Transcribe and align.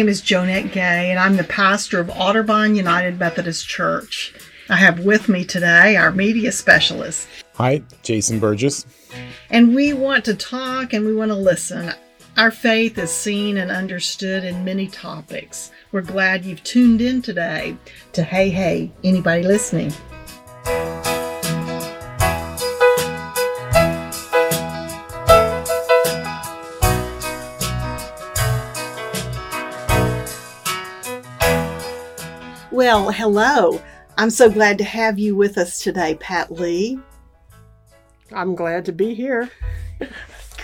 My 0.00 0.04
name 0.04 0.12
is 0.12 0.22
Jonette 0.22 0.72
Gay, 0.72 1.10
and 1.10 1.18
I'm 1.18 1.36
the 1.36 1.44
pastor 1.44 2.00
of 2.00 2.06
Otterbein 2.06 2.74
United 2.74 3.18
Methodist 3.18 3.68
Church. 3.68 4.32
I 4.70 4.76
have 4.76 5.00
with 5.00 5.28
me 5.28 5.44
today 5.44 5.94
our 5.96 6.10
media 6.10 6.52
specialist. 6.52 7.28
Hi, 7.56 7.82
Jason 8.02 8.38
Burgess. 8.38 8.86
And 9.50 9.74
we 9.74 9.92
want 9.92 10.24
to 10.24 10.34
talk 10.34 10.94
and 10.94 11.04
we 11.04 11.14
want 11.14 11.32
to 11.32 11.36
listen. 11.36 11.92
Our 12.38 12.50
faith 12.50 12.96
is 12.96 13.10
seen 13.10 13.58
and 13.58 13.70
understood 13.70 14.42
in 14.42 14.64
many 14.64 14.86
topics. 14.86 15.70
We're 15.92 16.00
glad 16.00 16.46
you've 16.46 16.64
tuned 16.64 17.02
in 17.02 17.20
today 17.20 17.76
to 18.14 18.22
Hey 18.22 18.48
Hey, 18.48 18.90
anybody 19.04 19.42
listening? 19.42 19.92
Well, 32.92 33.12
hello. 33.12 33.80
I'm 34.18 34.30
so 34.30 34.50
glad 34.50 34.76
to 34.78 34.84
have 34.84 35.16
you 35.16 35.36
with 35.36 35.58
us 35.58 35.80
today, 35.80 36.16
Pat 36.16 36.50
Lee. 36.50 36.98
I'm 38.32 38.56
glad 38.56 38.84
to 38.86 38.92
be 38.92 39.14
here. 39.14 39.48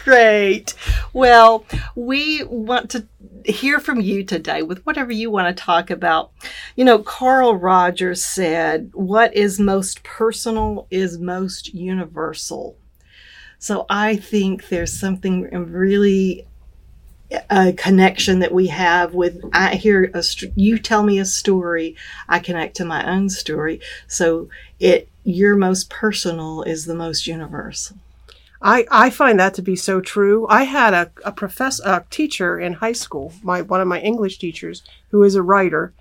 Great. 0.03 0.75
Well, 1.13 1.65
we 1.95 2.43
want 2.43 2.91
to 2.91 3.07
hear 3.45 3.79
from 3.79 4.01
you 4.01 4.25
today 4.25 4.63
with 4.65 4.85
whatever 4.85 5.13
you 5.13 5.31
want 5.31 5.57
to 5.57 5.63
talk 5.63 5.89
about. 5.89 6.33
You 6.75 6.85
know, 6.85 6.99
Carl 6.99 7.55
Rogers 7.55 8.25
said, 8.25 8.91
What 8.93 9.33
is 9.37 9.61
most 9.61 10.03
personal 10.03 10.89
is 10.91 11.21
most 11.21 11.75
universal. 11.75 12.77
So 13.61 13.87
I 13.89 14.17
think 14.17 14.67
there's 14.69 14.99
something 14.99 15.43
really 15.43 16.49
a 17.51 17.73
connection 17.73 18.39
that 18.39 18.53
we 18.53 18.69
have 18.69 19.15
with 19.15 19.41
i 19.53 19.75
hear 19.75 20.11
a 20.15 20.23
you 20.55 20.79
tell 20.79 21.03
me 21.03 21.19
a 21.19 21.25
story 21.25 21.97
i 22.29 22.39
connect 22.39 22.77
to 22.77 22.85
my 22.85 23.09
own 23.11 23.29
story 23.29 23.81
so 24.07 24.49
it 24.79 25.09
your 25.25 25.57
most 25.57 25.91
personal 25.91 26.63
is 26.63 26.87
the 26.87 26.95
most 26.95 27.27
universal 27.27 27.97
I, 28.63 28.87
I 28.91 29.11
find 29.11 29.39
that 29.39 29.53
to 29.55 29.63
be 29.63 29.77
so 29.77 30.01
true. 30.01 30.47
I 30.49 30.65
had 30.65 30.95
a, 30.95 31.11
a 31.27 31.31
professor, 31.31 31.83
a 31.85 32.05
teacher 32.09 32.59
in 32.59 32.73
high 32.73 32.95
school, 32.95 33.35
my 33.43 33.61
one 33.61 33.83
of 33.83 33.87
my 33.87 34.01
English 34.01 34.39
teachers, 34.39 34.83
who 35.11 35.23
is 35.23 35.35
a 35.35 35.43
writer, 35.43 35.93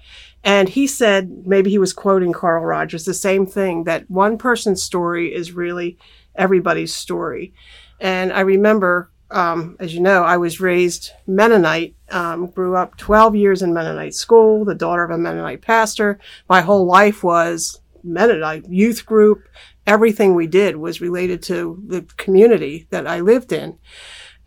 and 0.43 0.69
he 0.69 0.87
said 0.87 1.45
maybe 1.45 1.69
he 1.69 1.77
was 1.77 1.91
quoting 1.91 2.31
Carl 2.31 2.63
Rogers 2.63 3.03
the 3.03 3.13
same 3.13 3.45
thing 3.45 3.83
that 3.83 4.09
one 4.09 4.37
person's 4.37 4.81
story 4.81 5.33
is 5.33 5.51
really 5.51 5.97
everybody's 6.35 6.93
story. 6.95 7.53
And 7.99 8.31
I 8.31 8.41
remember 8.41 9.09
um, 9.31 9.75
as 9.79 9.93
you 9.93 10.01
know, 10.01 10.23
I 10.23 10.37
was 10.37 10.61
raised 10.61 11.11
Mennonite, 11.27 11.95
um, 12.09 12.47
grew 12.47 12.75
up 12.75 12.97
12 12.97 13.35
years 13.35 13.61
in 13.61 13.73
Mennonite 13.73 14.13
school, 14.13 14.65
the 14.65 14.75
daughter 14.75 15.03
of 15.03 15.11
a 15.11 15.17
Mennonite 15.17 15.61
pastor. 15.61 16.19
My 16.47 16.61
whole 16.61 16.85
life 16.85 17.23
was 17.23 17.79
Mennonite 18.03 18.69
youth 18.69 19.05
group. 19.05 19.47
Everything 19.87 20.35
we 20.35 20.47
did 20.47 20.77
was 20.77 21.01
related 21.01 21.41
to 21.43 21.81
the 21.87 22.01
community 22.17 22.87
that 22.91 23.07
I 23.07 23.19
lived 23.19 23.51
in. 23.51 23.77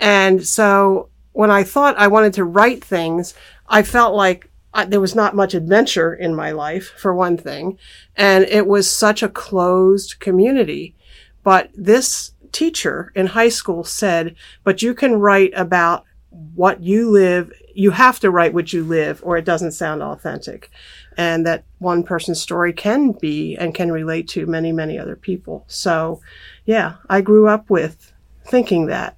And 0.00 0.46
so 0.46 1.10
when 1.32 1.50
I 1.50 1.64
thought 1.64 1.98
I 1.98 2.08
wanted 2.08 2.34
to 2.34 2.44
write 2.44 2.84
things, 2.84 3.34
I 3.68 3.82
felt 3.82 4.14
like 4.14 4.50
I, 4.74 4.84
there 4.84 5.00
was 5.00 5.14
not 5.14 5.34
much 5.34 5.54
adventure 5.54 6.14
in 6.14 6.34
my 6.34 6.52
life, 6.52 6.92
for 6.96 7.14
one 7.14 7.36
thing. 7.36 7.78
And 8.16 8.44
it 8.44 8.66
was 8.66 8.90
such 8.90 9.22
a 9.22 9.28
closed 9.28 10.20
community. 10.20 10.94
But 11.42 11.70
this 11.74 12.32
teacher 12.52 13.12
in 13.14 13.26
high 13.26 13.48
school 13.48 13.84
said, 13.84 14.34
but 14.64 14.82
you 14.82 14.94
can 14.94 15.16
write 15.16 15.52
about 15.54 16.04
what 16.30 16.82
you 16.82 17.10
live. 17.10 17.52
You 17.74 17.90
have 17.92 18.20
to 18.20 18.30
write 18.30 18.54
what 18.54 18.72
you 18.72 18.84
live 18.84 19.20
or 19.24 19.36
it 19.36 19.44
doesn't 19.44 19.72
sound 19.72 20.02
authentic. 20.02 20.70
And 21.16 21.46
that 21.46 21.64
one 21.78 22.02
person's 22.02 22.40
story 22.40 22.72
can 22.72 23.12
be 23.12 23.56
and 23.56 23.74
can 23.74 23.90
relate 23.90 24.28
to 24.28 24.46
many, 24.46 24.72
many 24.72 24.98
other 24.98 25.16
people. 25.16 25.64
So 25.68 26.20
yeah, 26.64 26.94
I 27.08 27.20
grew 27.20 27.48
up 27.48 27.70
with 27.70 28.12
thinking 28.44 28.86
that. 28.86 29.16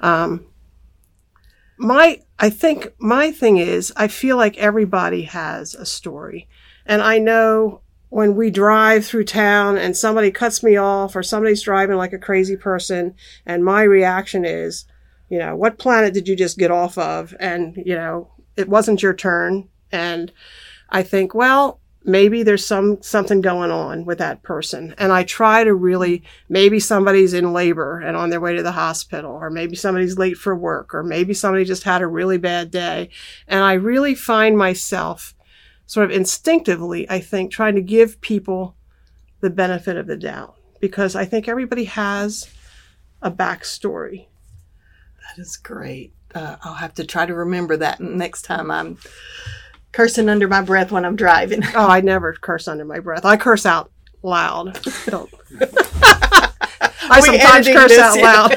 Um, 0.00 0.46
my, 1.76 2.20
I 2.38 2.50
think 2.50 2.92
my 2.98 3.32
thing 3.32 3.56
is, 3.56 3.92
I 3.96 4.08
feel 4.08 4.36
like 4.36 4.56
everybody 4.58 5.22
has 5.22 5.74
a 5.74 5.86
story. 5.86 6.48
And 6.86 7.02
I 7.02 7.18
know 7.18 7.80
when 8.12 8.36
we 8.36 8.50
drive 8.50 9.06
through 9.06 9.24
town 9.24 9.78
and 9.78 9.96
somebody 9.96 10.30
cuts 10.30 10.62
me 10.62 10.76
off 10.76 11.16
or 11.16 11.22
somebody's 11.22 11.62
driving 11.62 11.96
like 11.96 12.12
a 12.12 12.18
crazy 12.18 12.58
person 12.58 13.14
and 13.46 13.64
my 13.64 13.82
reaction 13.82 14.44
is, 14.44 14.84
you 15.30 15.38
know, 15.38 15.56
what 15.56 15.78
planet 15.78 16.12
did 16.12 16.28
you 16.28 16.36
just 16.36 16.58
get 16.58 16.70
off 16.70 16.98
of? 16.98 17.34
And, 17.40 17.74
you 17.86 17.94
know, 17.94 18.30
it 18.54 18.68
wasn't 18.68 19.02
your 19.02 19.14
turn. 19.14 19.66
And 19.90 20.30
I 20.90 21.02
think, 21.02 21.34
well, 21.34 21.80
maybe 22.04 22.42
there's 22.42 22.66
some 22.66 23.00
something 23.00 23.40
going 23.40 23.70
on 23.70 24.04
with 24.04 24.18
that 24.18 24.42
person 24.42 24.92
and 24.98 25.12
i 25.12 25.22
try 25.22 25.62
to 25.62 25.72
really 25.72 26.20
maybe 26.48 26.80
somebody's 26.80 27.32
in 27.32 27.52
labor 27.52 28.00
and 28.00 28.16
on 28.16 28.28
their 28.28 28.40
way 28.40 28.56
to 28.56 28.62
the 28.64 28.72
hospital 28.72 29.30
or 29.30 29.48
maybe 29.50 29.76
somebody's 29.76 30.18
late 30.18 30.36
for 30.36 30.56
work 30.56 30.92
or 30.96 31.04
maybe 31.04 31.32
somebody 31.32 31.64
just 31.64 31.84
had 31.84 32.02
a 32.02 32.06
really 32.08 32.38
bad 32.38 32.72
day 32.72 33.08
and 33.46 33.62
i 33.62 33.72
really 33.74 34.16
find 34.16 34.58
myself 34.58 35.32
sort 35.92 36.10
of 36.10 36.16
instinctively, 36.16 37.08
I 37.10 37.20
think, 37.20 37.52
trying 37.52 37.74
to 37.74 37.82
give 37.82 38.18
people 38.22 38.74
the 39.42 39.50
benefit 39.50 39.98
of 39.98 40.06
the 40.06 40.16
doubt 40.16 40.54
because 40.80 41.14
I 41.14 41.26
think 41.26 41.48
everybody 41.48 41.84
has 41.84 42.48
a 43.20 43.30
backstory. 43.30 44.28
That 45.20 45.38
is 45.42 45.58
great. 45.58 46.14
Uh, 46.34 46.56
I'll 46.62 46.76
have 46.76 46.94
to 46.94 47.04
try 47.04 47.26
to 47.26 47.34
remember 47.34 47.76
that 47.76 48.00
next 48.00 48.40
time 48.46 48.70
I'm 48.70 48.96
cursing 49.92 50.30
under 50.30 50.48
my 50.48 50.62
breath 50.62 50.92
when 50.92 51.04
I'm 51.04 51.14
driving. 51.14 51.62
oh, 51.74 51.88
I 51.88 52.00
never 52.00 52.32
curse 52.32 52.68
under 52.68 52.86
my 52.86 53.00
breath. 53.00 53.26
I 53.26 53.36
curse 53.36 53.66
out 53.66 53.92
loud. 54.22 54.74
I 57.02 57.20
sometimes 57.20 57.66
curse 57.68 57.98
out 57.98 58.18
loud. 58.18 58.56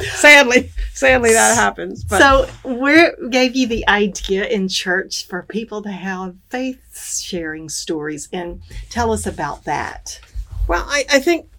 Sadly 0.14 0.72
sadly 0.94 1.32
that 1.32 1.56
happens. 1.56 2.04
But. 2.04 2.18
So 2.20 2.48
we 2.64 3.28
gave 3.28 3.54
you 3.54 3.66
the 3.66 3.86
idea 3.88 4.46
in 4.46 4.68
church 4.68 5.26
for 5.26 5.42
people 5.42 5.82
to 5.82 5.90
have 5.90 6.36
faith 6.48 7.20
sharing 7.20 7.68
stories 7.68 8.28
and 8.32 8.62
tell 8.90 9.12
us 9.12 9.26
about 9.26 9.64
that. 9.64 10.20
Well, 10.66 10.84
I, 10.88 11.04
I 11.10 11.18
think 11.20 11.50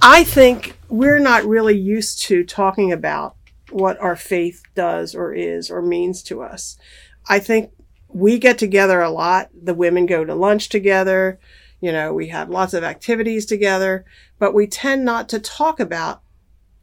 I 0.00 0.24
think 0.24 0.76
we're 0.88 1.18
not 1.18 1.44
really 1.44 1.76
used 1.76 2.22
to 2.22 2.44
talking 2.44 2.92
about 2.92 3.36
what 3.70 3.98
our 3.98 4.16
faith 4.16 4.62
does 4.74 5.14
or 5.14 5.34
is 5.34 5.70
or 5.70 5.82
means 5.82 6.22
to 6.24 6.42
us. 6.42 6.78
I 7.28 7.38
think 7.40 7.72
we 8.08 8.38
get 8.38 8.58
together 8.58 9.00
a 9.00 9.10
lot. 9.10 9.50
The 9.52 9.74
women 9.74 10.06
go 10.06 10.24
to 10.24 10.34
lunch 10.34 10.68
together. 10.68 11.40
You 11.80 11.90
know, 11.90 12.14
we 12.14 12.28
have 12.28 12.48
lots 12.48 12.72
of 12.74 12.84
activities 12.84 13.44
together, 13.44 14.04
but 14.38 14.54
we 14.54 14.66
tend 14.66 15.04
not 15.04 15.28
to 15.30 15.40
talk 15.40 15.80
about 15.80 16.22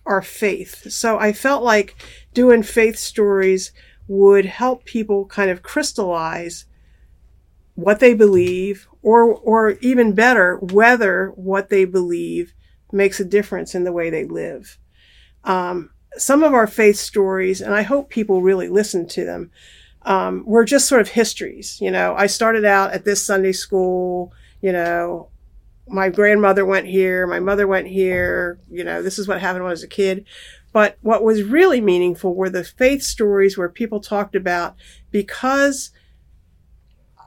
our 0.05 0.21
faith. 0.21 0.91
So 0.91 1.19
I 1.19 1.33
felt 1.33 1.63
like 1.63 1.95
doing 2.33 2.63
faith 2.63 2.97
stories 2.97 3.71
would 4.07 4.45
help 4.45 4.83
people 4.85 5.25
kind 5.25 5.49
of 5.49 5.63
crystallize 5.63 6.65
what 7.75 7.99
they 7.99 8.13
believe 8.13 8.87
or 9.01 9.33
or 9.33 9.71
even 9.81 10.13
better 10.13 10.57
whether 10.57 11.29
what 11.35 11.69
they 11.69 11.85
believe 11.85 12.53
makes 12.91 13.19
a 13.19 13.25
difference 13.25 13.73
in 13.73 13.83
the 13.83 13.91
way 13.91 14.09
they 14.09 14.25
live 14.25 14.77
um, 15.45 15.89
some 16.17 16.43
of 16.43 16.53
our 16.53 16.67
faith 16.67 16.97
stories 16.97 17.61
and 17.61 17.73
i 17.73 17.81
hope 17.81 18.09
people 18.09 18.41
really 18.41 18.67
listen 18.67 19.07
to 19.07 19.23
them 19.25 19.49
um, 20.03 20.43
were 20.45 20.65
just 20.65 20.87
sort 20.87 21.01
of 21.01 21.09
histories 21.09 21.79
you 21.79 21.89
know 21.89 22.13
i 22.17 22.27
started 22.27 22.65
out 22.65 22.91
at 22.91 23.05
this 23.05 23.25
sunday 23.25 23.53
school 23.53 24.33
you 24.61 24.71
know 24.71 25.29
my 25.87 26.09
grandmother 26.09 26.65
went 26.65 26.87
here, 26.87 27.27
my 27.27 27.39
mother 27.39 27.67
went 27.67 27.87
here, 27.87 28.59
you 28.69 28.83
know, 28.83 29.01
this 29.01 29.19
is 29.19 29.27
what 29.27 29.41
happened 29.41 29.63
when 29.63 29.71
I 29.71 29.73
was 29.73 29.83
a 29.83 29.87
kid. 29.87 30.25
But 30.73 30.97
what 31.01 31.23
was 31.23 31.43
really 31.43 31.81
meaningful 31.81 32.33
were 32.33 32.49
the 32.49 32.63
faith 32.63 33.03
stories 33.03 33.57
where 33.57 33.69
people 33.69 33.99
talked 33.99 34.35
about 34.35 34.75
because 35.11 35.91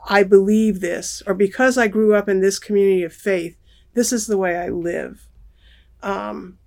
I 0.07 0.23
believe 0.23 0.81
this, 0.81 1.21
or 1.27 1.33
because 1.33 1.77
I 1.77 1.87
grew 1.87 2.15
up 2.15 2.29
in 2.29 2.41
this 2.41 2.59
community 2.59 3.03
of 3.03 3.13
faith, 3.13 3.57
this 3.93 4.11
is 4.11 4.27
the 4.27 4.37
way 4.37 4.55
I 4.55 4.69
live. 4.69 5.27
Um, 6.01 6.57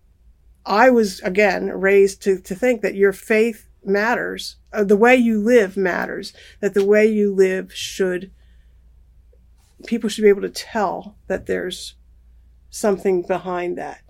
I 0.65 0.91
was, 0.91 1.21
again, 1.21 1.69
raised 1.69 2.23
to, 2.23 2.41
to 2.41 2.55
think 2.55 2.83
that 2.83 2.95
your 2.95 3.13
faith 3.13 3.69
matters, 3.85 4.57
uh, 4.73 4.85
the 4.85 4.97
way 4.97 5.17
you 5.17 5.41
live 5.41 5.77
matters, 5.77 6.33
that 6.61 6.75
the 6.75 6.85
way 6.85 7.07
you 7.07 7.35
live 7.35 7.73
should 7.73 8.31
people 9.87 10.09
should 10.09 10.23
be 10.23 10.29
able 10.29 10.43
to 10.43 10.49
tell 10.49 11.17
that 11.27 11.47
there's 11.47 11.95
something 12.71 13.23
behind 13.23 13.79
that. 13.79 14.03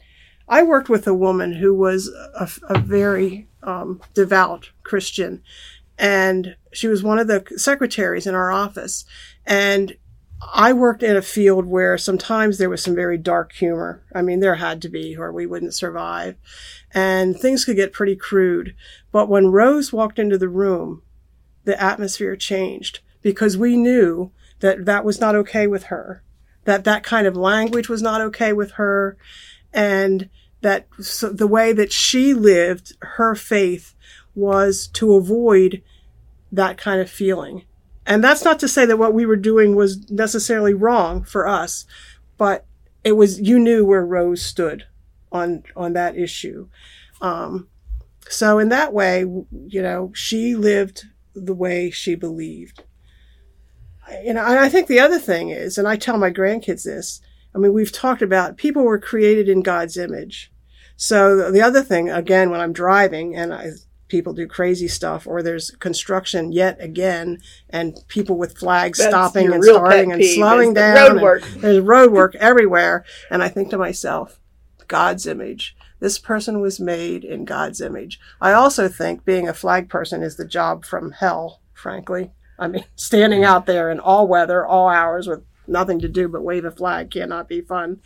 I 0.49 0.63
worked 0.63 0.89
with 0.89 1.07
a 1.07 1.15
woman 1.15 1.53
who 1.55 1.75
was 1.75 2.09
a, 2.09 2.49
a 2.71 2.79
very 2.79 3.49
um, 3.63 4.01
devout 4.15 4.71
Christian, 4.83 5.43
and 5.99 6.57
she 6.73 6.89
was 6.89 7.03
one 7.03 7.19
of 7.19 7.27
the 7.27 7.45
secretaries 7.57 8.27
in 8.27 8.35
our 8.35 8.51
office. 8.51 9.05
And 9.45 9.97
I 10.55 10.73
worked 10.73 11.03
in 11.03 11.17
a 11.17 11.23
field 11.23 11.67
where 11.67 11.99
sometimes 11.99 12.59
there 12.59 12.71
was 12.71 12.83
some 12.83 12.95
very 12.95 13.19
dark 13.19 13.53
humor. 13.53 14.05
I 14.15 14.23
mean, 14.23 14.41
there 14.41 14.55
had 14.55 14.81
to 14.83 14.89
be, 14.89 15.17
or 15.17 15.33
we 15.33 15.47
wouldn't 15.47 15.75
survive. 15.75 16.37
And 16.95 17.37
things 17.37 17.65
could 17.65 17.77
get 17.77 17.93
pretty 17.93 18.17
crude. 18.17 18.75
But 19.11 19.29
when 19.29 19.49
Rose 19.49 19.93
walked 19.93 20.19
into 20.19 20.39
the 20.39 20.49
room, 20.49 21.03
the 21.65 21.81
atmosphere 21.83 22.37
changed 22.37 23.01
because 23.21 23.59
we 23.59 23.77
knew 23.77 24.31
that 24.61 24.85
that 24.85 25.05
was 25.05 25.21
not 25.21 25.35
okay 25.35 25.67
with 25.67 25.85
her, 25.85 26.23
that 26.65 26.85
that 26.85 27.03
kind 27.03 27.27
of 27.27 27.37
language 27.37 27.89
was 27.89 28.03
not 28.03 28.21
okay 28.21 28.53
with 28.53 28.73
her, 28.73 29.17
and 29.73 30.29
that 30.61 30.87
so 31.01 31.29
the 31.31 31.47
way 31.47 31.73
that 31.73 31.93
she 31.93 32.35
lived 32.35 32.95
her 33.01 33.35
faith 33.35 33.95
was 34.35 34.87
to 34.89 35.15
avoid 35.15 35.83
that 36.53 36.79
kind 36.79 37.01
of 37.01 37.11
feeling. 37.11 37.65
And 38.07 38.25
that's 38.25 38.45
not 38.45 38.59
to 38.61 38.69
say 38.69 38.87
that 38.87 38.97
what 38.97 39.13
we 39.13 39.27
were 39.27 39.37
doing 39.37 39.77
was 39.77 40.11
necessarily 40.11 40.73
wrong 40.73 41.25
for 41.25 41.47
us, 41.47 41.85
but 42.39 42.65
it 43.05 43.13
was, 43.13 43.41
you 43.41 43.59
knew 43.59 43.85
where 43.85 44.05
Rose 44.05 44.43
stood 44.43 44.85
on, 45.31 45.63
on 45.77 45.93
that 45.93 46.17
issue. 46.17 46.69
Um, 47.21 47.69
so 48.31 48.59
in 48.59 48.71
that 48.71 48.95
way, 48.95 49.21
you 49.21 49.83
know, 49.83 50.11
she 50.15 50.55
lived 50.55 51.05
the 51.35 51.55
way 51.55 51.91
she 51.91 52.15
believed. 52.15 52.83
You 54.25 54.35
know, 54.35 54.45
I 54.45 54.69
think 54.69 54.87
the 54.87 55.01
other 55.01 55.19
thing 55.19 55.51
is, 55.51 55.79
and 55.79 55.87
I 55.87 55.97
tell 55.97 56.19
my 56.19 56.31
grandkids 56.31 56.85
this, 56.85 57.21
I 57.55 57.59
mean, 57.59 57.73
we've 57.73 57.93
talked 57.93 58.23
about 58.23 58.57
people 58.57 58.85
were 58.85 58.99
created 58.99 59.49
in 59.49 59.63
God's 59.63 59.97
image. 59.97 60.53
So 60.97 61.51
the 61.51 61.63
other 61.63 61.83
thing, 61.83 62.11
again, 62.11 62.51
when 62.51 62.61
I'm 62.61 62.73
driving 62.73 63.37
and 63.37 63.55
I, 63.55 63.71
people 64.09 64.33
do 64.33 64.47
crazy 64.47 64.89
stuff 64.89 65.27
or 65.27 65.43
there's 65.43 65.71
construction 65.73 66.51
yet 66.53 66.77
again 66.81 67.39
and 67.71 67.99
people 68.09 68.37
with 68.37 68.59
flags 68.59 68.99
That's 68.99 69.11
stopping 69.11 69.53
and 69.53 69.63
starting 69.63 70.13
and 70.13 70.25
slowing 70.25 70.75
the 70.75 70.81
down. 70.81 70.97
road 70.97 71.11
and 71.13 71.23
work. 71.23 71.43
There's 71.57 71.81
road 71.81 72.13
work 72.13 72.35
everywhere. 72.37 73.05
And 73.31 73.43
I 73.43 73.49
think 73.49 73.71
to 73.71 73.79
myself, 73.79 74.41
God's 74.89 75.27
image. 75.27 75.77
This 76.01 76.19
person 76.19 76.61
was 76.61 76.81
made 76.81 77.25
in 77.25 77.45
God's 77.45 77.81
image. 77.81 78.19
I 78.41 78.53
also 78.53 78.89
think 78.89 79.25
being 79.25 79.49
a 79.49 79.55
flag 79.55 79.89
person 79.89 80.23
is 80.23 80.37
the 80.37 80.47
job 80.47 80.85
from 80.85 81.13
hell, 81.13 81.61
frankly. 81.75 82.31
I 82.59 82.69
mean, 82.69 82.85
standing 82.97 83.45
out 83.45 83.67
there 83.67 83.91
in 83.91 84.01
all 84.01 84.27
weather, 84.27 84.67
all 84.67 84.89
hours 84.89 85.27
with 85.27 85.45
nothing 85.67 85.99
to 86.01 86.09
do 86.09 86.29
but 86.29 86.43
wave 86.43 86.65
a 86.65 86.71
flag 86.71 87.11
cannot 87.11 87.49
be 87.49 87.61
fun. 87.61 88.01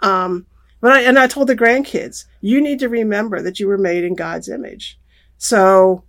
Um, 0.00 0.46
but 0.80 0.92
I, 0.92 1.00
and 1.02 1.18
I 1.18 1.26
told 1.26 1.48
the 1.48 1.56
grandkids, 1.56 2.24
you 2.40 2.60
need 2.60 2.78
to 2.80 2.88
remember 2.88 3.42
that 3.42 3.60
you 3.60 3.66
were 3.66 3.78
made 3.78 4.04
in 4.04 4.14
God's 4.14 4.48
image. 4.48 4.98
So 5.38 6.04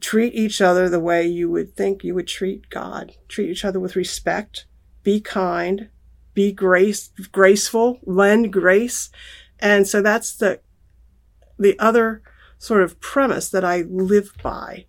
treat 0.00 0.34
each 0.34 0.60
other 0.60 0.88
the 0.88 1.00
way 1.00 1.26
you 1.26 1.50
would 1.50 1.74
think 1.74 2.04
you 2.04 2.14
would 2.14 2.26
treat 2.26 2.68
God. 2.70 3.16
Treat 3.28 3.50
each 3.50 3.64
other 3.64 3.80
with 3.80 3.96
respect. 3.96 4.66
Be 5.02 5.20
kind. 5.20 5.88
Be 6.34 6.52
grace, 6.52 7.10
graceful. 7.32 7.98
Lend 8.04 8.52
grace. 8.52 9.10
And 9.58 9.88
so 9.88 10.02
that's 10.02 10.36
the, 10.36 10.60
the 11.58 11.78
other 11.78 12.22
sort 12.58 12.82
of 12.82 13.00
premise 13.00 13.48
that 13.48 13.64
I 13.64 13.82
live 13.88 14.32
by 14.42 14.86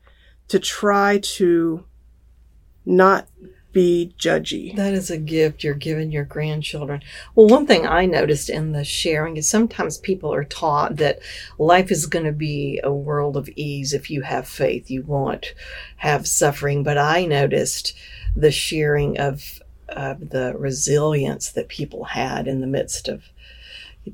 to 0.49 0.59
try 0.59 1.19
to 1.19 1.85
not 2.85 3.27
be 3.71 4.13
judgy. 4.17 4.75
That 4.75 4.93
is 4.93 5.11
a 5.11 5.17
gift 5.17 5.63
you're 5.63 5.75
giving 5.75 6.11
your 6.11 6.25
grandchildren. 6.25 7.01
Well, 7.35 7.47
one 7.47 7.67
thing 7.67 7.85
I 7.85 8.05
noticed 8.05 8.49
in 8.49 8.71
the 8.71 8.83
sharing 8.83 9.37
is 9.37 9.47
sometimes 9.47 9.99
people 9.99 10.33
are 10.33 10.43
taught 10.43 10.95
that 10.95 11.19
life 11.59 11.91
is 11.91 12.07
going 12.07 12.25
to 12.25 12.31
be 12.31 12.79
a 12.83 12.91
world 12.91 13.37
of 13.37 13.49
ease 13.55 13.93
if 13.93 14.09
you 14.09 14.23
have 14.23 14.47
faith. 14.47 14.89
You 14.89 15.03
won't 15.03 15.53
have 15.97 16.27
suffering. 16.27 16.83
But 16.83 16.97
I 16.97 17.25
noticed 17.25 17.95
the 18.35 18.51
sharing 18.51 19.19
of, 19.19 19.61
of 19.87 20.31
the 20.31 20.55
resilience 20.57 21.51
that 21.51 21.69
people 21.69 22.05
had 22.05 22.47
in 22.47 22.61
the 22.61 22.67
midst 22.67 23.07
of. 23.07 23.23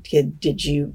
Did, 0.02 0.38
did 0.40 0.64
you 0.64 0.92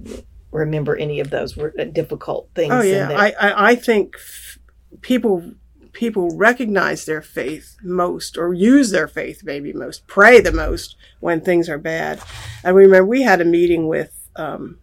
remember 0.51 0.95
any 0.95 1.19
of 1.19 1.29
those 1.29 1.57
uh, 1.57 1.69
difficult 1.91 2.49
things? 2.53 2.73
Oh 2.73 2.81
yeah? 2.81 3.09
I, 3.09 3.31
I 3.31 3.69
I 3.71 3.75
think 3.75 4.15
f- 4.17 4.59
people 5.01 5.53
people 5.93 6.35
recognize 6.35 7.05
their 7.05 7.21
faith 7.21 7.77
most, 7.83 8.37
or 8.37 8.53
use 8.53 8.91
their 8.91 9.07
faith 9.07 9.43
maybe 9.43 9.73
most, 9.73 10.07
pray 10.07 10.39
the 10.39 10.51
most 10.51 10.95
when 11.19 11.41
things 11.41 11.69
are 11.69 11.77
bad. 11.77 12.21
And 12.63 12.75
remember, 12.75 13.05
we 13.05 13.23
had 13.23 13.41
a 13.41 13.45
meeting 13.45 13.87
with 13.87 14.29
um, 14.35 14.79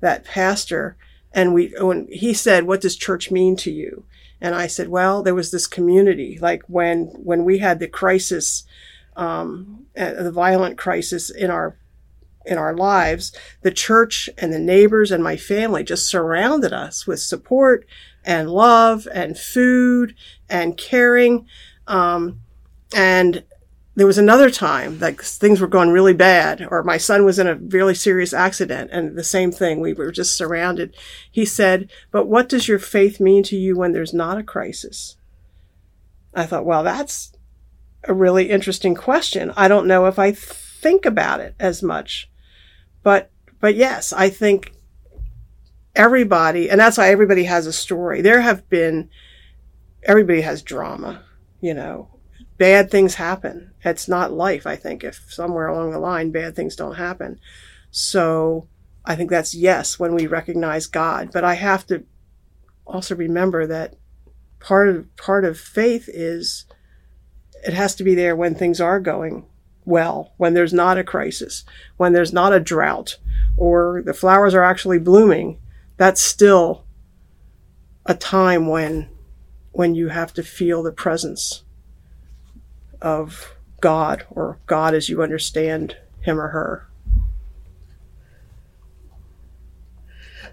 that 0.00 0.24
pastor, 0.24 0.96
and 1.32 1.54
we 1.54 1.74
when 1.80 2.06
he 2.10 2.34
said, 2.34 2.64
"What 2.64 2.80
does 2.80 2.96
church 2.96 3.30
mean 3.30 3.56
to 3.56 3.70
you?" 3.70 4.04
And 4.40 4.54
I 4.54 4.66
said, 4.66 4.88
"Well, 4.88 5.22
there 5.22 5.34
was 5.34 5.50
this 5.50 5.66
community. 5.66 6.38
Like 6.40 6.62
when 6.66 7.06
when 7.22 7.44
we 7.44 7.58
had 7.58 7.78
the 7.78 7.88
crisis, 7.88 8.64
um, 9.16 9.86
the 9.94 10.32
violent 10.32 10.76
crisis 10.76 11.30
in 11.30 11.50
our 11.50 11.76
in 12.44 12.58
our 12.58 12.74
lives, 12.74 13.32
the 13.62 13.70
church 13.70 14.28
and 14.38 14.52
the 14.52 14.58
neighbors 14.58 15.10
and 15.10 15.22
my 15.22 15.36
family 15.36 15.84
just 15.84 16.08
surrounded 16.08 16.72
us 16.72 17.06
with 17.06 17.20
support 17.20 17.86
and 18.24 18.50
love 18.50 19.08
and 19.12 19.38
food 19.38 20.14
and 20.48 20.76
caring. 20.76 21.46
Um, 21.86 22.40
and 22.94 23.44
there 23.94 24.06
was 24.06 24.18
another 24.18 24.50
time 24.50 24.98
that 25.00 25.20
things 25.20 25.60
were 25.60 25.66
going 25.66 25.90
really 25.90 26.14
bad 26.14 26.66
or 26.70 26.82
my 26.82 26.96
son 26.96 27.24
was 27.24 27.38
in 27.38 27.46
a 27.46 27.56
really 27.56 27.94
serious 27.94 28.32
accident 28.32 28.90
and 28.92 29.16
the 29.16 29.24
same 29.24 29.52
thing. 29.52 29.80
We 29.80 29.92
were 29.92 30.12
just 30.12 30.36
surrounded. 30.36 30.96
He 31.30 31.44
said 31.44 31.90
but 32.10 32.26
what 32.26 32.48
does 32.48 32.68
your 32.68 32.78
faith 32.78 33.20
mean 33.20 33.42
to 33.44 33.56
you 33.56 33.76
when 33.76 33.92
there's 33.92 34.14
not 34.14 34.38
a 34.38 34.42
crisis? 34.42 35.16
I 36.34 36.46
thought 36.46 36.64
well 36.64 36.82
that's 36.82 37.32
a 38.04 38.14
really 38.14 38.50
interesting 38.50 38.94
question. 38.94 39.52
I 39.56 39.68
don't 39.68 39.86
know 39.86 40.06
if 40.06 40.18
i 40.18 40.32
think 40.82 41.06
about 41.06 41.38
it 41.38 41.54
as 41.60 41.80
much 41.80 42.28
but 43.02 43.30
but 43.60 43.74
yes 43.74 44.12
i 44.12 44.28
think 44.28 44.72
everybody 45.94 46.70
and 46.70 46.80
that's 46.80 46.96
why 46.98 47.10
everybody 47.10 47.44
has 47.44 47.66
a 47.66 47.72
story. 47.72 48.22
There 48.22 48.40
have 48.40 48.68
been 48.68 49.10
everybody 50.02 50.40
has 50.42 50.62
drama 50.62 51.22
you 51.60 51.74
know. 51.74 52.08
Bad 52.58 52.90
things 52.90 53.14
happen. 53.14 53.72
It's 53.84 54.08
not 54.08 54.32
life 54.32 54.66
i 54.66 54.76
think 54.76 55.04
if 55.04 55.26
somewhere 55.28 55.66
along 55.66 55.90
the 55.90 55.98
line 55.98 56.30
bad 56.30 56.56
things 56.56 56.76
don't 56.76 56.96
happen. 56.96 57.38
So 57.90 58.68
i 59.04 59.14
think 59.16 59.30
that's 59.30 59.54
yes 59.54 59.98
when 59.98 60.14
we 60.14 60.26
recognize 60.26 60.86
god. 60.86 61.30
But 61.32 61.44
i 61.44 61.54
have 61.54 61.86
to 61.86 62.04
also 62.86 63.14
remember 63.14 63.66
that 63.66 63.94
part 64.60 64.88
of 64.88 65.14
part 65.16 65.44
of 65.44 65.58
faith 65.58 66.08
is 66.08 66.66
it 67.64 67.74
has 67.74 67.94
to 67.96 68.04
be 68.04 68.14
there 68.14 68.34
when 68.34 68.54
things 68.54 68.80
are 68.80 69.00
going 69.00 69.46
well, 69.84 70.32
when 70.36 70.54
there's 70.54 70.72
not 70.72 70.98
a 70.98 71.04
crisis, 71.04 71.64
when 71.96 72.12
there's 72.12 72.32
not 72.32 72.52
a 72.52 72.60
drought, 72.60 73.18
or 73.56 74.02
the 74.04 74.14
flowers 74.14 74.54
are 74.54 74.62
actually 74.62 74.98
blooming, 74.98 75.58
that's 75.96 76.20
still 76.20 76.84
a 78.06 78.14
time 78.14 78.66
when 78.66 79.08
when 79.72 79.94
you 79.94 80.08
have 80.08 80.32
to 80.34 80.42
feel 80.42 80.82
the 80.82 80.92
presence 80.92 81.62
of 83.00 83.54
God 83.80 84.24
or 84.30 84.58
God 84.66 84.94
as 84.94 85.08
you 85.08 85.22
understand 85.22 85.96
him 86.20 86.38
or 86.38 86.48
her. 86.48 86.88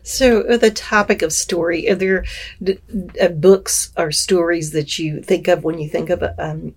So, 0.02 0.42
uh, 0.42 0.58
the 0.58 0.72
topic 0.72 1.22
of 1.22 1.34
story, 1.34 1.90
are 1.90 1.96
there 1.96 2.26
d- 2.64 2.80
uh, 3.22 3.28
books 3.28 3.92
or 3.98 4.12
stories 4.12 4.72
that 4.72 4.98
you 4.98 5.22
think 5.22 5.48
of 5.48 5.64
when 5.64 5.78
you 5.78 5.90
think 5.90 6.10
of, 6.10 6.24
um, 6.38 6.74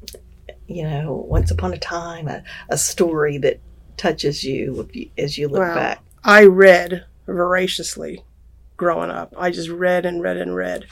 you 0.75 0.83
know, 0.85 1.25
once 1.29 1.51
upon 1.51 1.73
a 1.73 1.79
time, 1.79 2.29
a, 2.29 2.43
a 2.69 2.79
story 2.79 3.39
that 3.39 3.61
touches 3.97 4.43
you, 4.45 4.89
you 4.93 5.11
as 5.19 5.39
you 5.39 5.49
look 5.49 5.61
Wow. 5.61 5.75
back? 5.75 6.03
I 6.25 6.45
read 6.45 7.05
voraciously 7.27 8.25
growing 8.77 9.11
up. 9.11 9.35
I 9.39 9.51
just 9.51 9.69
read 9.69 10.07
and 10.07 10.23
read 10.23 10.37
and 10.37 10.55
read. 10.57 10.87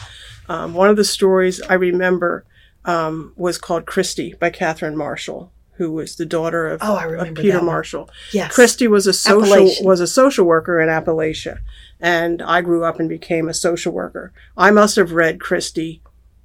Um, 0.49 0.75
one 0.75 0.91
of 0.91 0.97
the 0.97 1.05
stories 1.05 1.61
I 1.63 1.75
remember 1.75 2.45
um, 2.85 3.33
was 3.37 3.59
called 3.59 3.87
Christy 3.87 4.35
by 4.39 4.51
Catherine 4.51 4.97
Marshall, 4.97 5.53
who 5.75 5.93
was 5.93 6.17
the 6.17 6.27
daughter 6.27 6.67
of, 6.69 6.81
Oh, 6.83 6.95
I 6.97 7.05
of 7.05 7.11
remember 7.13 7.43
Peter. 7.43 7.63
Marshall. 7.63 8.11
Yes. 8.33 8.53
Christy 8.55 8.87
was 8.89 9.07
a 9.07 9.13
social 9.13 9.43
Appalachian. 9.45 9.87
was 9.87 10.01
a 10.01 10.07
social 10.07 10.45
worker 10.45 10.81
in 10.81 10.89
Appalachia, 10.89 11.61
and 12.01 12.43
I 12.43 12.61
grew 12.61 12.85
up 12.85 12.99
and 13.01 13.09
became 13.09 13.49
a 13.49 13.55
social 13.55 13.93
worker. 13.93 14.33
I 14.57 14.71
must 14.71 14.97
have 14.97 15.13
read 15.13 15.41
Christy 15.41 16.03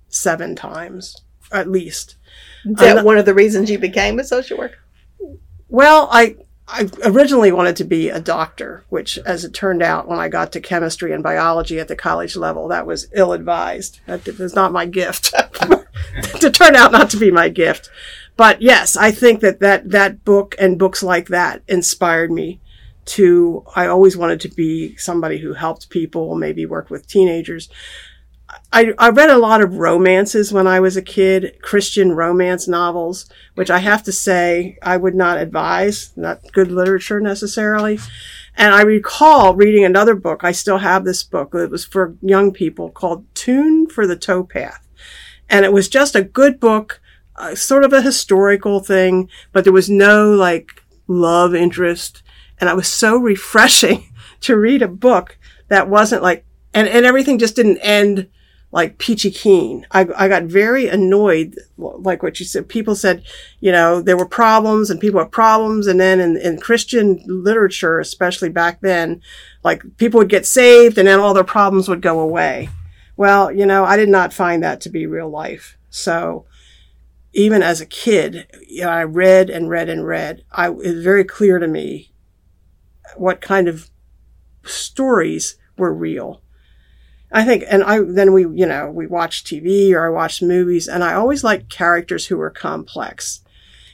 seven 0.08 0.56
times 0.56 1.22
at 1.56 1.70
least. 1.70 2.16
Is 2.66 2.76
that 2.78 2.96
not- 2.98 3.06
one 3.06 3.18
of 3.18 3.26
the 3.26 3.34
reasons 3.34 3.70
you 3.70 3.80
became 3.80 4.20
a 4.20 4.24
social 4.24 4.58
worker? 4.58 4.78
Well, 5.70 6.08
I 6.12 6.36
I 6.68 6.90
originally 7.04 7.52
wanted 7.52 7.76
to 7.76 7.84
be 7.84 8.10
a 8.10 8.20
doctor, 8.20 8.86
which, 8.90 9.20
as 9.20 9.46
it 9.46 9.54
turned 9.54 9.84
out, 9.84 10.08
when 10.08 10.18
I 10.18 10.30
got 10.30 10.52
to 10.54 10.60
chemistry 10.60 11.12
and 11.12 11.22
biology 11.22 11.80
at 11.80 11.88
the 11.88 11.96
college 11.96 12.36
level, 12.36 12.68
that 12.70 12.88
was 12.88 13.08
ill 13.14 13.34
advised. 13.34 14.00
That 14.08 14.26
was 14.40 14.56
not 14.56 14.72
my 14.72 14.88
gift. 14.88 15.26
to 16.40 16.50
turn 16.50 16.76
out 16.76 16.92
not 16.92 17.12
to 17.12 17.18
be 17.18 17.30
my 17.30 17.50
gift. 17.50 17.90
But 18.36 18.64
yes, 18.64 18.98
I 18.98 19.12
think 19.12 19.42
that, 19.42 19.60
that 19.60 19.92
that 19.92 20.26
book 20.26 20.56
and 20.58 20.80
books 20.80 21.04
like 21.04 21.28
that 21.28 21.62
inspired 21.68 22.32
me 22.32 22.60
to, 23.06 23.64
I 23.76 23.86
always 23.86 24.18
wanted 24.18 24.42
to 24.42 24.50
be 24.50 24.96
somebody 24.98 25.38
who 25.38 25.54
helped 25.54 25.92
people, 25.92 26.36
maybe 26.36 26.66
work 26.66 26.90
with 26.90 27.08
teenagers. 27.08 27.70
I, 28.72 28.94
I 28.98 29.10
read 29.10 29.30
a 29.30 29.38
lot 29.38 29.62
of 29.62 29.78
romances 29.78 30.52
when 30.52 30.68
I 30.68 30.80
was 30.80 30.98
a 30.98 31.02
kid, 31.02 31.58
Christian 31.62 32.12
romance 32.12 32.68
novels, 32.68 33.30
which 33.56 33.70
I 33.70 33.80
have 33.80 34.04
to 34.04 34.12
say 34.12 34.78
I 34.82 34.98
would 34.98 35.16
not 35.16 35.38
advise, 35.38 36.12
not 36.16 36.52
good 36.52 36.72
literature 36.72 37.20
necessarily. 37.20 38.00
And 38.58 38.74
I 38.74 38.82
recall 38.82 39.56
reading 39.56 39.86
another 39.86 40.16
book. 40.16 40.44
I 40.44 40.52
still 40.52 40.80
have 40.80 41.04
this 41.04 41.24
book. 41.24 41.54
It 41.56 41.70
was 41.70 41.86
for 41.86 42.16
young 42.22 42.52
people 42.52 42.90
called 42.90 43.26
Tune 43.34 43.88
for 43.88 44.08
the 44.08 44.18
Towpath. 44.18 44.80
And 45.50 45.66
it 45.66 45.74
was 45.74 45.90
just 45.90 46.16
a 46.16 46.24
good 46.24 46.60
book, 46.60 47.02
uh, 47.36 47.56
sort 47.56 47.84
of 47.84 47.94
a 47.94 48.02
historical 48.02 48.80
thing, 48.80 49.30
but 49.52 49.64
there 49.64 49.74
was 49.74 49.90
no 49.90 50.32
like 50.32 50.84
love 51.08 51.54
interest. 51.54 52.24
And 52.60 52.70
it 52.70 52.76
was 52.76 52.88
so 52.88 53.18
refreshing 53.32 54.12
to 54.42 54.58
read 54.58 54.82
a 54.82 54.88
book 54.88 55.38
that 55.68 55.90
wasn't 55.90 56.24
like, 56.24 56.46
and, 56.74 56.88
and 56.88 57.06
everything 57.06 57.40
just 57.40 57.56
didn't 57.56 57.78
end 57.80 58.28
like 58.76 58.98
peachy 58.98 59.32
keen. 59.32 59.88
I, 59.92 60.06
I 60.18 60.28
got 60.28 60.44
very 60.44 60.90
annoyed, 60.90 61.58
like 61.78 62.22
what 62.22 62.42
you 62.42 62.46
said. 62.46 62.68
People 62.68 62.94
said, 62.94 63.24
you 63.62 63.72
know, 63.72 64.02
there 64.02 64.18
were 64.18 64.28
problems 64.28 64.90
and 64.90 65.00
people 65.00 65.22
had 65.22 65.32
problems. 65.32 65.88
And 65.88 65.98
then 65.98 66.20
in, 66.20 66.36
in 66.36 66.60
Christian 66.60 67.24
literature, 67.26 68.02
especially 68.02 68.50
back 68.50 68.82
then, 68.82 69.22
like 69.64 69.82
people 69.96 70.18
would 70.18 70.28
get 70.28 70.46
saved 70.46 70.98
and 70.98 71.08
then 71.08 71.22
all 71.22 71.34
their 71.34 71.46
problems 71.46 71.88
would 71.88 72.02
go 72.02 72.20
away. 72.20 72.68
Well, 73.16 73.50
you 73.50 73.66
know, 73.66 73.86
I 73.86 73.96
did 73.96 74.10
not 74.10 74.34
find 74.34 74.62
that 74.62 74.82
to 74.82 74.90
be 74.90 75.08
real 75.08 75.30
life. 75.30 75.78
So 75.90 76.46
even 77.32 77.64
as 77.64 77.80
a 77.80 77.86
kid, 77.86 78.46
you 78.68 78.82
know, 78.82 78.90
I 78.90 79.06
read 79.06 79.50
and 79.50 79.70
read 79.70 79.88
and 79.88 80.06
read. 80.06 80.44
I, 80.52 80.68
it 80.68 80.76
was 80.76 81.02
very 81.02 81.24
clear 81.24 81.60
to 81.60 81.68
me 81.68 82.12
what 83.16 83.40
kind 83.40 83.70
of 83.70 83.90
stories 84.66 85.56
were 85.78 85.94
real 85.94 86.42
I 87.32 87.44
think, 87.44 87.64
and 87.70 87.84
I, 87.84 88.00
then 88.02 88.34
we, 88.34 88.44
you 88.44 88.66
know, 88.66 88.90
we 88.90 89.08
watched 89.08 89.48
TV 89.48 89.92
or 89.92 90.06
I 90.06 90.10
watched 90.10 90.42
movies 90.42 90.88
and 90.88 91.04
I 91.04 91.14
always 91.14 91.44
liked 91.44 91.70
characters 91.70 92.28
who 92.28 92.38
were 92.38 92.50
complex. 92.50 93.42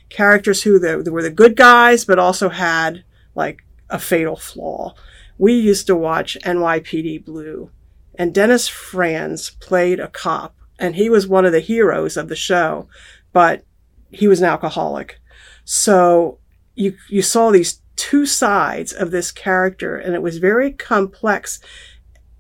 Characters 0.09 0.63
who 0.63 0.77
the, 0.77 1.09
were 1.11 1.23
the 1.23 1.29
good 1.29 1.55
guys, 1.55 2.05
but 2.05 2.19
also 2.19 2.49
had 2.49 3.03
like 3.33 3.63
a 3.89 3.99
fatal 3.99 4.35
flaw. 4.35 4.93
We 5.37 5.53
used 5.53 5.87
to 5.87 5.95
watch 5.95 6.37
NYPD 6.43 7.25
Blue 7.25 7.71
and 8.15 8.33
Dennis 8.33 8.67
Franz 8.67 9.49
played 9.49 9.99
a 9.99 10.07
cop 10.07 10.55
and 10.77 10.95
he 10.95 11.09
was 11.09 11.27
one 11.27 11.45
of 11.45 11.51
the 11.51 11.59
heroes 11.59 12.17
of 12.17 12.27
the 12.27 12.35
show, 12.35 12.87
but 13.31 13.63
he 14.11 14.27
was 14.27 14.41
an 14.41 14.47
alcoholic. 14.47 15.19
So 15.63 16.39
you, 16.75 16.97
you 17.07 17.21
saw 17.21 17.51
these 17.51 17.81
two 17.95 18.25
sides 18.25 18.91
of 18.91 19.11
this 19.11 19.31
character 19.31 19.95
and 19.95 20.15
it 20.15 20.21
was 20.21 20.37
very 20.37 20.71
complex 20.71 21.59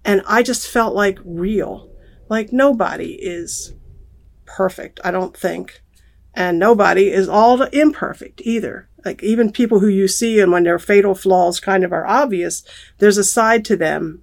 and 0.03 0.21
I 0.27 0.43
just 0.43 0.67
felt 0.67 0.95
like 0.95 1.19
real. 1.23 1.89
Like 2.29 2.53
nobody 2.53 3.13
is 3.13 3.73
perfect, 4.45 4.99
I 5.03 5.11
don't 5.11 5.35
think. 5.35 5.81
And 6.33 6.57
nobody 6.57 7.11
is 7.11 7.27
all 7.27 7.61
imperfect 7.61 8.41
either. 8.43 8.87
Like 9.03 9.21
even 9.23 9.51
people 9.51 9.79
who 9.79 9.87
you 9.87 10.07
see 10.07 10.39
and 10.39 10.51
when 10.51 10.63
their 10.63 10.79
fatal 10.79 11.15
flaws 11.15 11.59
kind 11.59 11.83
of 11.83 11.91
are 11.91 12.07
obvious, 12.07 12.63
there's 12.99 13.17
a 13.17 13.23
side 13.23 13.65
to 13.65 13.75
them. 13.75 14.21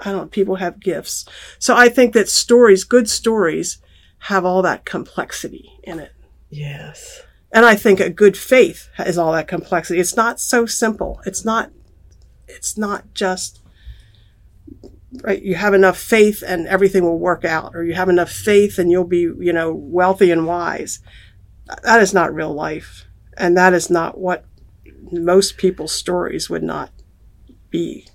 I 0.00 0.12
don't, 0.12 0.30
people 0.30 0.56
have 0.56 0.80
gifts. 0.80 1.26
So 1.58 1.76
I 1.76 1.88
think 1.88 2.14
that 2.14 2.28
stories, 2.28 2.84
good 2.84 3.08
stories, 3.08 3.78
have 4.20 4.44
all 4.44 4.62
that 4.62 4.84
complexity 4.84 5.70
in 5.82 5.98
it. 5.98 6.12
Yes. 6.48 7.22
And 7.52 7.64
I 7.64 7.76
think 7.76 8.00
a 8.00 8.10
good 8.10 8.36
faith 8.36 8.88
has 8.94 9.18
all 9.18 9.32
that 9.32 9.48
complexity. 9.48 10.00
It's 10.00 10.16
not 10.16 10.40
so 10.40 10.66
simple. 10.66 11.20
It's 11.26 11.44
not, 11.44 11.70
it's 12.48 12.78
not 12.78 13.12
just 13.12 13.60
right 15.22 15.42
you 15.42 15.54
have 15.54 15.74
enough 15.74 15.98
faith 15.98 16.42
and 16.46 16.66
everything 16.66 17.04
will 17.04 17.18
work 17.18 17.44
out 17.44 17.74
or 17.74 17.84
you 17.84 17.94
have 17.94 18.08
enough 18.08 18.30
faith 18.30 18.78
and 18.78 18.90
you'll 18.90 19.04
be 19.04 19.20
you 19.38 19.52
know 19.52 19.72
wealthy 19.72 20.30
and 20.30 20.46
wise. 20.46 21.00
That 21.82 22.00
is 22.00 22.12
not 22.12 22.34
real 22.34 22.52
life. 22.52 23.04
And 23.36 23.56
that 23.56 23.74
is 23.74 23.90
not 23.90 24.18
what 24.18 24.44
most 25.10 25.56
people's 25.56 25.92
stories 25.92 26.48
would 26.48 26.62
not 26.62 26.90
be 27.70 28.06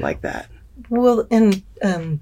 like 0.00 0.22
that. 0.22 0.48
Well 0.88 1.26
in 1.30 1.62
um, 1.82 2.20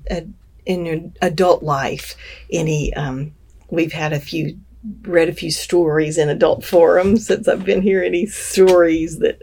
in 0.65 1.15
adult 1.23 1.63
life 1.63 2.17
any 2.51 2.93
um, 2.95 3.33
we've 3.71 3.93
had 3.93 4.13
a 4.13 4.21
few 4.21 4.59
read 5.03 5.29
a 5.29 5.33
few 5.33 5.51
stories 5.51 6.19
in 6.19 6.29
adult 6.29 6.65
forums 6.65 7.27
since 7.27 7.49
i've 7.49 7.65
been 7.65 7.83
here 7.83 8.03
any 8.05 8.25
stories 8.27 9.19
that 9.19 9.41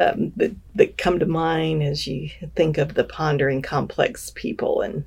um, 0.00 0.32
that 0.36 0.54
that 0.74 0.98
come 0.98 1.18
to 1.18 1.26
mind 1.26 1.82
as 1.82 2.06
you 2.06 2.30
think 2.56 2.78
of 2.78 2.94
the 2.94 3.04
pondering 3.04 3.62
complex 3.62 4.30
people 4.34 4.80
and 4.80 5.04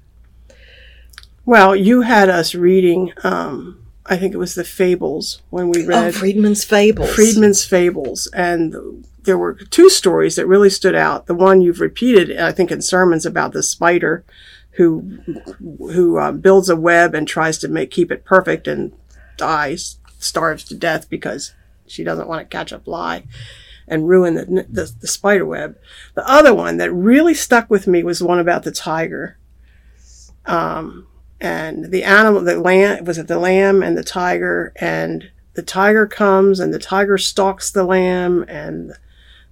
well 1.46 1.76
you 1.76 2.02
had 2.02 2.30
us 2.30 2.56
reading 2.56 3.12
um, 3.24 3.86
i 4.06 4.16
think 4.18 4.34
it 4.34 4.38
was 4.38 4.56
the 4.56 4.64
fables 4.64 5.42
when 5.50 5.70
we 5.70 5.86
read 5.86 6.06
oh, 6.06 6.12
friedman's 6.12 6.64
fables. 6.64 7.14
Friedman's 7.14 7.66
fables. 7.66 8.28
And 8.28 9.06
there 9.24 9.38
were 9.38 9.56
two 9.56 9.90
stories 9.90 10.38
that 10.38 10.48
really 10.48 10.70
stood 10.70 10.96
out. 10.96 11.26
The 11.26 11.36
one 11.36 11.62
you've 11.62 11.82
repeated 11.82 12.38
i 12.40 12.52
think 12.52 12.72
in 12.72 12.82
sermons 12.82 13.26
about 13.26 13.52
the 13.54 13.64
spider 13.64 14.24
who 14.78 15.20
who 15.60 16.20
um, 16.20 16.40
builds 16.40 16.70
a 16.70 16.76
web 16.76 17.14
and 17.14 17.28
tries 17.28 17.58
to 17.58 17.68
make 17.68 17.92
keep 17.92 18.12
it 18.12 18.24
perfect 18.24 18.68
and 18.68 18.94
dies 19.36 19.98
starves 20.20 20.64
to 20.64 20.76
death 20.76 21.10
because 21.10 21.54
she 21.88 22.04
doesn't 22.04 22.28
want 22.28 22.40
to 22.40 22.58
catch 22.58 22.72
a 22.72 22.80
fly 22.80 23.24
and 23.88 24.08
ruin 24.08 24.36
the, 24.36 24.46
the, 24.70 24.92
the 25.00 25.08
spider 25.08 25.46
web. 25.46 25.78
The 26.14 26.28
other 26.30 26.54
one 26.54 26.78
that 26.78 26.92
really 26.92 27.34
stuck 27.34 27.70
with 27.70 27.88
me 27.88 28.04
was 28.04 28.22
one 28.22 28.40
about 28.40 28.64
the 28.64 28.72
tiger. 28.72 29.38
Um, 30.46 31.08
and 31.40 31.92
the 31.92 32.04
animal, 32.04 32.42
the 32.42 32.60
lamb, 32.60 33.06
was 33.06 33.18
it 33.18 33.28
the 33.28 33.40
lamb 33.40 33.84
and 33.84 33.98
the 33.98 34.04
tiger? 34.04 34.74
And 34.78 35.32
the 35.54 35.64
tiger 35.64 36.06
comes 36.08 36.60
and 36.60 36.74
the 36.74 36.80
tiger 36.80 37.18
stalks 37.18 37.72
the 37.72 37.84
lamb 37.84 38.46
and 38.48 38.94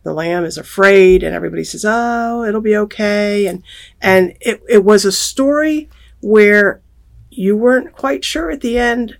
the 0.03 0.13
lamb 0.13 0.45
is 0.45 0.57
afraid 0.57 1.23
and 1.23 1.35
everybody 1.35 1.63
says, 1.63 1.85
Oh, 1.87 2.43
it'll 2.43 2.61
be 2.61 2.77
okay. 2.77 3.47
And, 3.47 3.63
and 4.01 4.35
it, 4.39 4.61
it 4.69 4.83
was 4.83 5.05
a 5.05 5.11
story 5.11 5.89
where 6.21 6.81
you 7.29 7.57
weren't 7.57 7.93
quite 7.93 8.23
sure 8.23 8.51
at 8.51 8.61
the 8.61 8.77
end 8.77 9.17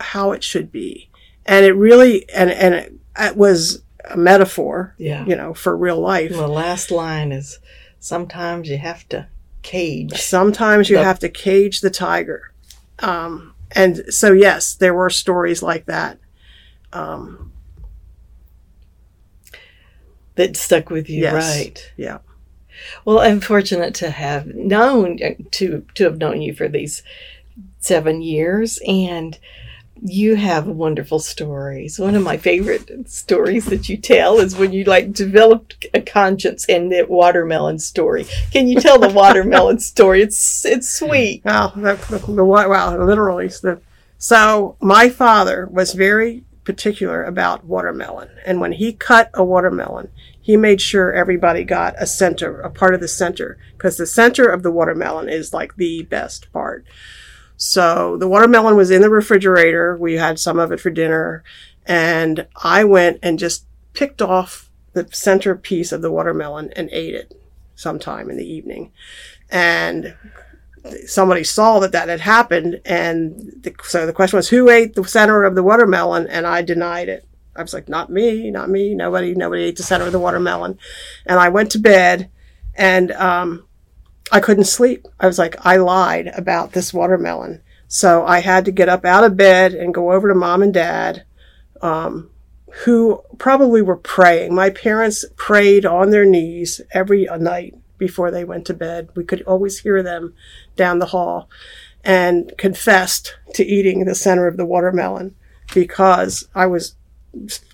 how 0.00 0.32
it 0.32 0.42
should 0.42 0.72
be. 0.72 1.10
And 1.46 1.64
it 1.64 1.72
really, 1.72 2.28
and, 2.30 2.50
and 2.50 2.74
it, 2.74 2.94
it 3.18 3.36
was 3.36 3.83
a 4.10 4.16
metaphor, 4.16 4.94
yeah. 4.98 5.24
you 5.24 5.36
know, 5.36 5.54
for 5.54 5.76
real 5.76 5.98
life. 5.98 6.30
The 6.30 6.46
last 6.46 6.90
line 6.90 7.32
is 7.32 7.58
sometimes 8.00 8.68
you 8.68 8.78
have 8.78 9.08
to 9.10 9.28
cage. 9.62 10.12
Sometimes 10.20 10.90
you 10.90 10.96
the- 10.96 11.04
have 11.04 11.18
to 11.20 11.28
cage 11.28 11.80
the 11.80 11.90
tiger. 11.90 12.52
Um, 13.00 13.54
and 13.72 14.04
so, 14.08 14.32
yes, 14.32 14.74
there 14.74 14.94
were 14.94 15.10
stories 15.10 15.62
like 15.62 15.86
that. 15.86 16.18
Um, 16.92 17.52
that 20.36 20.56
stuck 20.56 20.90
with 20.90 21.08
you, 21.08 21.22
yes. 21.22 21.32
right? 21.34 21.92
Yeah. 21.96 22.18
Well, 23.04 23.20
I'm 23.20 23.40
fortunate 23.40 23.94
to 23.96 24.10
have 24.10 24.46
known 24.46 25.18
to 25.52 25.86
to 25.94 26.04
have 26.04 26.18
known 26.18 26.42
you 26.42 26.54
for 26.54 26.68
these 26.68 27.02
seven 27.78 28.20
years, 28.20 28.80
and 28.86 29.38
you 30.04 30.36
have 30.36 30.66
wonderful 30.66 31.18
stories. 31.18 31.98
One 31.98 32.14
of 32.14 32.22
my 32.22 32.36
favorite 32.36 33.08
stories 33.08 33.64
that 33.66 33.88
you 33.88 33.96
tell 33.96 34.38
is 34.38 34.54
when 34.54 34.70
you 34.70 34.84
like 34.84 35.14
developed 35.14 35.86
a 35.94 36.02
conscience 36.02 36.66
in 36.66 36.90
the 36.90 37.06
watermelon 37.08 37.78
story. 37.78 38.26
Can 38.52 38.68
you 38.68 38.78
tell 38.80 38.98
the 38.98 39.08
watermelon 39.14 39.80
story? 39.80 40.20
It's 40.20 40.66
it's 40.66 40.90
sweet. 40.90 41.42
Well, 41.42 41.72
the, 41.74 41.94
the, 42.10 42.18
the 42.32 42.44
well, 42.44 43.04
literally. 43.04 43.48
The, 43.48 43.80
so 44.18 44.76
my 44.78 45.08
father 45.08 45.66
was 45.72 45.94
very 45.94 46.44
particular 46.64 47.24
about 47.24 47.64
watermelon, 47.64 48.28
and 48.44 48.60
when 48.60 48.72
he 48.72 48.92
cut 48.92 49.30
a 49.32 49.42
watermelon, 49.42 50.10
he 50.38 50.58
made 50.58 50.82
sure 50.82 51.14
everybody 51.14 51.64
got 51.64 51.94
a 51.98 52.06
center, 52.06 52.60
a 52.60 52.68
part 52.68 52.94
of 52.94 53.00
the 53.00 53.08
center, 53.08 53.56
because 53.72 53.96
the 53.96 54.06
center 54.06 54.46
of 54.46 54.62
the 54.62 54.70
watermelon 54.70 55.30
is 55.30 55.54
like 55.54 55.76
the 55.76 56.02
best 56.02 56.52
part. 56.52 56.84
So 57.56 58.16
the 58.16 58.28
watermelon 58.28 58.76
was 58.76 58.90
in 58.90 59.02
the 59.02 59.10
refrigerator. 59.10 59.96
We 59.96 60.14
had 60.14 60.38
some 60.38 60.58
of 60.58 60.72
it 60.72 60.80
for 60.80 60.90
dinner. 60.90 61.44
And 61.86 62.46
I 62.62 62.84
went 62.84 63.18
and 63.22 63.38
just 63.38 63.66
picked 63.92 64.22
off 64.22 64.70
the 64.92 65.08
center 65.12 65.54
piece 65.54 65.92
of 65.92 66.02
the 66.02 66.10
watermelon 66.10 66.72
and 66.76 66.88
ate 66.92 67.14
it 67.14 67.34
sometime 67.74 68.30
in 68.30 68.36
the 68.36 68.46
evening. 68.46 68.92
And 69.50 70.16
somebody 71.06 71.44
saw 71.44 71.78
that 71.80 71.92
that 71.92 72.08
had 72.08 72.20
happened. 72.20 72.80
And 72.84 73.52
the, 73.62 73.74
so 73.84 74.06
the 74.06 74.12
question 74.12 74.36
was, 74.36 74.48
who 74.48 74.68
ate 74.68 74.94
the 74.94 75.04
center 75.04 75.44
of 75.44 75.54
the 75.54 75.62
watermelon? 75.62 76.26
And 76.26 76.46
I 76.46 76.62
denied 76.62 77.08
it. 77.08 77.26
I 77.56 77.62
was 77.62 77.74
like, 77.74 77.88
not 77.88 78.10
me, 78.10 78.50
not 78.50 78.68
me. 78.68 78.94
Nobody, 78.94 79.34
nobody 79.34 79.62
ate 79.64 79.76
the 79.76 79.82
center 79.82 80.06
of 80.06 80.12
the 80.12 80.18
watermelon. 80.18 80.78
And 81.24 81.38
I 81.38 81.48
went 81.50 81.70
to 81.72 81.78
bed 81.78 82.30
and, 82.74 83.12
um, 83.12 83.66
I 84.32 84.40
couldn't 84.40 84.64
sleep. 84.64 85.06
I 85.20 85.26
was 85.26 85.38
like, 85.38 85.56
I 85.64 85.76
lied 85.76 86.28
about 86.28 86.72
this 86.72 86.94
watermelon. 86.94 87.62
So 87.88 88.24
I 88.24 88.40
had 88.40 88.64
to 88.64 88.72
get 88.72 88.88
up 88.88 89.04
out 89.04 89.24
of 89.24 89.36
bed 89.36 89.74
and 89.74 89.94
go 89.94 90.12
over 90.12 90.28
to 90.28 90.34
mom 90.34 90.62
and 90.62 90.72
dad, 90.72 91.24
um, 91.82 92.30
who 92.84 93.22
probably 93.38 93.82
were 93.82 93.96
praying. 93.96 94.54
My 94.54 94.70
parents 94.70 95.24
prayed 95.36 95.86
on 95.86 96.10
their 96.10 96.24
knees 96.24 96.80
every 96.92 97.28
night 97.38 97.74
before 97.98 98.30
they 98.30 98.44
went 98.44 98.66
to 98.66 98.74
bed. 98.74 99.10
We 99.14 99.24
could 99.24 99.42
always 99.42 99.80
hear 99.80 100.02
them 100.02 100.34
down 100.74 100.98
the 100.98 101.06
hall 101.06 101.48
and 102.02 102.52
confessed 102.58 103.36
to 103.54 103.64
eating 103.64 104.04
the 104.04 104.14
center 104.14 104.46
of 104.46 104.56
the 104.56 104.66
watermelon 104.66 105.34
because 105.72 106.48
I 106.54 106.66
was 106.66 106.96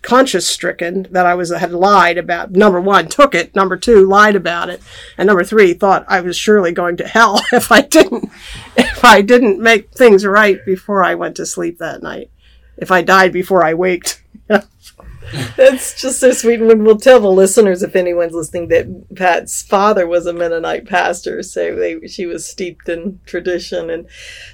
conscience 0.02 0.46
stricken 0.46 1.06
that 1.10 1.26
I 1.26 1.34
was 1.34 1.52
had 1.52 1.72
lied 1.72 2.18
about 2.18 2.52
number 2.52 2.80
one, 2.80 3.08
took 3.08 3.34
it, 3.34 3.54
number 3.54 3.76
two, 3.76 4.06
lied 4.06 4.36
about 4.36 4.68
it, 4.70 4.80
and 5.18 5.26
number 5.26 5.44
three, 5.44 5.74
thought 5.74 6.04
I 6.08 6.20
was 6.20 6.36
surely 6.36 6.72
going 6.72 6.96
to 6.98 7.06
hell 7.06 7.40
if 7.52 7.70
I 7.70 7.82
didn't 7.82 8.30
if 8.76 9.04
I 9.04 9.22
didn't 9.22 9.60
make 9.60 9.90
things 9.92 10.24
right 10.24 10.64
before 10.64 11.02
I 11.02 11.14
went 11.14 11.36
to 11.36 11.46
sleep 11.46 11.78
that 11.78 12.02
night. 12.02 12.30
If 12.76 12.90
I 12.90 13.02
died 13.02 13.32
before 13.32 13.64
I 13.64 13.74
waked. 13.74 14.22
That's 15.56 16.00
just 16.00 16.20
so 16.20 16.32
sweet. 16.32 16.60
And 16.60 16.84
we'll 16.84 16.96
tell 16.96 17.20
the 17.20 17.28
listeners, 17.28 17.82
if 17.82 17.96
anyone's 17.96 18.34
listening, 18.34 18.68
that 18.68 19.14
Pat's 19.16 19.62
father 19.62 20.06
was 20.06 20.26
a 20.26 20.32
Mennonite 20.32 20.86
pastor, 20.86 21.42
so 21.42 21.74
they, 21.74 22.06
she 22.06 22.26
was 22.26 22.46
steeped 22.46 22.88
in 22.88 23.20
tradition. 23.26 23.90
And 23.90 24.06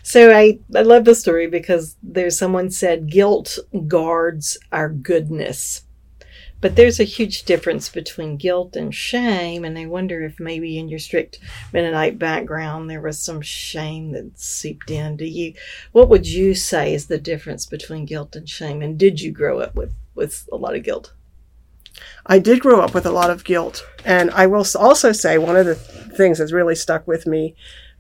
so 0.03 0.31
I, 0.31 0.59
I 0.75 0.83
love 0.83 1.05
the 1.05 1.15
story 1.15 1.47
because 1.47 1.97
there's 2.03 2.39
someone 2.39 2.71
said 2.71 3.11
guilt 3.11 3.59
guards 3.89 4.59
our 4.73 4.89
goodness. 4.89 5.83
But 6.59 6.75
there's 6.75 6.99
a 6.99 7.05
huge 7.05 7.45
difference 7.45 7.91
between 7.91 8.39
guilt 8.39 8.77
and 8.77 8.95
shame, 8.95 9.63
and 9.63 9.79
I 9.79 9.85
wonder 9.85 10.23
if 10.23 10.41
maybe 10.41 10.79
in 10.79 10.89
your 10.89 10.99
strict 10.99 11.39
Mennonite 11.73 12.19
background 12.19 12.89
there 12.89 13.03
was 13.03 13.19
some 13.19 13.43
shame 13.43 14.13
that 14.13 14.39
seeped 14.39 14.91
in. 14.91 15.19
Do 15.19 15.27
you? 15.27 15.53
What 15.93 16.09
would 16.09 16.27
you 16.27 16.55
say 16.55 16.95
is 16.95 17.07
the 17.07 17.19
difference 17.19 17.67
between 17.67 18.07
guilt 18.07 18.35
and 18.35 18.49
shame? 18.49 18.81
And 18.81 18.99
did 18.99 19.21
you 19.21 19.33
grow 19.33 19.61
up 19.61 19.75
with 19.75 19.95
with 20.17 20.49
a 20.51 20.57
lot 20.57 20.75
of 20.75 20.83
guilt? 20.83 21.13
I 22.27 22.39
did 22.39 22.61
grow 22.61 22.81
up 22.81 22.95
with 22.95 23.07
a 23.07 23.11
lot 23.11 23.31
of 23.31 23.45
guilt, 23.45 23.87
and 24.05 24.31
I 24.33 24.47
will 24.47 24.67
also 24.79 25.13
say 25.13 25.39
one 25.39 25.57
of 25.57 25.67
the 25.67 25.75
things 25.75 26.39
that's 26.39 26.53
really 26.53 26.75
stuck 26.75 27.07
with 27.07 27.27
me. 27.27 27.55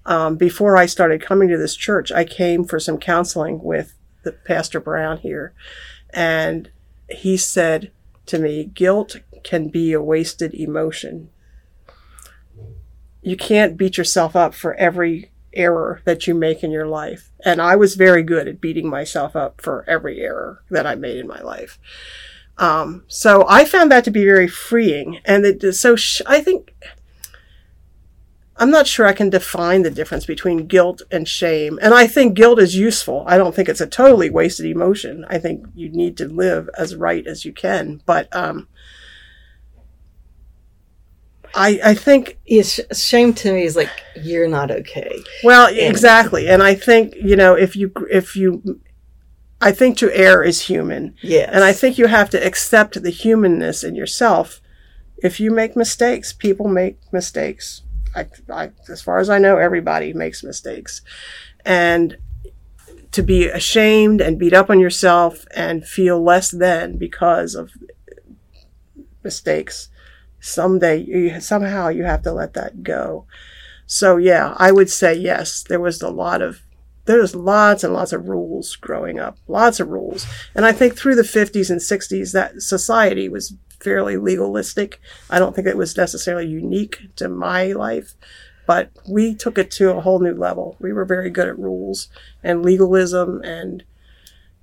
Um, 0.05 0.37
before 0.37 0.77
I 0.77 0.87
started 0.87 1.23
coming 1.23 1.49
to 1.49 1.57
this 1.57 1.77
church, 1.77 2.13
I 2.13 2.25
came 2.25 2.65
for 2.65 2.79
some 2.79 2.99
counseling 2.99 3.63
with 3.63 3.95
the 4.23 4.33
Pastor 4.33 4.81
Brown 4.81 5.19
here, 5.19 5.55
and 6.11 6.71
he 7.09 7.37
said 7.37 7.91
to 8.27 8.39
me, 8.39 8.65
guilt 8.65 9.21
can 9.45 9.69
be 9.69 9.93
a 9.93 10.03
wasted 10.03 10.55
emotion. 10.55 11.31
You 13.23 13.37
can't 13.37 13.77
beat 13.77 13.97
yourself 13.97 14.37
up 14.37 14.55
for 14.55 14.75
every 14.75 15.31
error 15.57 16.03
that 16.05 16.27
you 16.27 16.35
make 16.35 16.63
in 16.63 16.71
your 16.71 16.87
life. 16.87 17.33
And 17.45 17.61
I 17.61 17.75
was 17.77 17.95
very 17.95 18.23
good 18.23 18.47
at 18.47 18.61
beating 18.61 18.89
myself 18.89 19.35
up 19.35 19.61
for 19.61 19.85
every 19.89 20.21
error 20.21 20.63
that 20.71 20.87
I 20.87 20.95
made 20.95 21.17
in 21.17 21.27
my 21.27 21.41
life. 21.41 21.79
Um, 22.59 23.05
so 23.09 23.45
I 23.49 23.65
found 23.65 23.91
that 23.91 24.05
to 24.05 24.11
be 24.11 24.25
very 24.25 24.49
freeing. 24.49 25.21
And 25.25 25.45
it, 25.45 25.75
so 25.75 25.97
sh- 25.97 26.23
I 26.27 26.41
think, 26.41 26.75
I'm 28.57 28.71
not 28.71 28.87
sure 28.87 29.07
I 29.07 29.13
can 29.13 29.29
define 29.29 29.83
the 29.83 29.91
difference 29.91 30.25
between 30.25 30.67
guilt 30.67 31.03
and 31.11 31.29
shame. 31.29 31.79
And 31.83 31.93
I 31.93 32.07
think 32.07 32.35
guilt 32.35 32.59
is 32.59 32.75
useful. 32.75 33.25
I 33.27 33.37
don't 33.37 33.55
think 33.55 33.69
it's 33.69 33.83
a 33.83 33.87
totally 33.87 34.31
wasted 34.31 34.67
emotion. 34.67 35.27
I 35.29 35.39
think 35.39 35.67
you 35.75 35.91
need 35.91 36.17
to 36.19 36.29
live 36.29 36.71
as 36.79 36.97
right 36.97 37.27
as 37.27 37.45
you 37.45 37.53
can. 37.53 38.01
But, 38.07 38.35
um, 38.35 38.69
I, 41.57 41.81
I 41.83 41.95
think 41.95 42.39
yes, 42.45 42.81
shame 42.93 43.33
to 43.35 43.53
me 43.53 43.63
is 43.63 43.77
like 43.77 43.89
you're 44.15 44.47
not 44.47 44.71
okay. 44.71 45.25
Well, 45.43 45.69
and, 45.69 45.79
exactly, 45.79 46.49
and 46.49 46.63
I 46.63 46.75
think 46.75 47.15
you 47.17 47.35
know 47.35 47.55
if 47.55 47.75
you 47.75 47.93
if 48.11 48.37
you, 48.37 48.81
I 49.61 49.73
think 49.73 49.97
to 49.99 50.15
err 50.15 50.43
is 50.43 50.61
human. 50.61 51.15
Yes, 51.23 51.49
and 51.51 51.65
I 51.65 51.73
think 51.73 51.97
you 51.97 52.09
have 52.09 52.29
to 52.31 52.47
accept 52.47 53.03
the 53.03 53.11
humanness 53.11 53.83
in 53.83 53.95
yourself. 53.95 54.61
If 55.23 55.41
you 55.41 55.51
make 55.51 55.75
mistakes, 55.75 56.35
people 56.35 56.69
make 56.69 56.99
mistakes. 57.11 57.83
I, 58.15 58.27
I, 58.51 58.71
as 58.91 59.01
far 59.01 59.19
as 59.19 59.31
I 59.31 59.39
know, 59.39 59.57
everybody 59.57 60.13
makes 60.13 60.45
mistakes, 60.45 61.01
and 61.65 62.19
to 63.13 63.23
be 63.23 63.49
ashamed 63.49 64.21
and 64.21 64.39
beat 64.39 64.53
up 64.53 64.69
on 64.69 64.79
yourself 64.79 65.47
and 65.55 65.87
feel 65.87 66.23
less 66.23 66.51
than 66.51 66.99
because 66.99 67.55
of 67.55 67.71
mistakes 69.23 69.89
someday 70.47 70.99
you, 70.99 71.41
somehow 71.41 71.89
you 71.89 72.05
have 72.05 72.23
to 72.23 72.33
let 72.33 72.55
that 72.55 72.83
go. 72.83 73.27
So 73.87 74.17
yeah, 74.17 74.55
I 74.59 74.73
would 74.73 74.91
say 74.91 75.15
yes. 75.15 75.63
There 75.63 75.81
was 75.81 76.01
a 76.03 76.11
lot 76.11 76.43
of 76.43 76.63
there 77.05 77.21
was 77.21 77.37
lots 77.37 77.85
and 77.85 77.93
lots 77.95 78.13
of 78.13 78.29
rules 78.29 78.75
growing 78.75 79.21
up, 79.21 79.39
lots 79.47 79.79
of 79.79 79.89
rules, 79.89 80.27
and 80.55 80.65
I 80.65 80.73
think 80.73 80.97
through 80.97 81.15
the 81.15 81.23
50s 81.23 81.71
and 81.71 81.81
60s 81.81 82.33
that 82.33 82.63
society 82.63 83.29
was 83.29 83.55
fairly 83.81 84.17
legalistic. 84.17 85.01
I 85.31 85.39
don't 85.39 85.55
think 85.55 85.67
it 85.67 85.77
was 85.77 85.97
necessarily 85.97 86.49
unique 86.49 87.15
to 87.17 87.29
my 87.29 87.73
life, 87.73 88.15
but 88.67 88.91
we 89.09 89.35
took 89.35 89.59
it 89.59 89.71
to 89.73 89.91
a 89.97 90.01
whole 90.01 90.19
new 90.19 90.35
level. 90.35 90.77
We 90.81 90.93
were 90.93 91.05
very 91.05 91.31
good 91.31 91.47
at 91.47 91.59
rules 91.59 92.09
and 92.43 92.65
legalism 92.65 93.41
and 93.45 93.85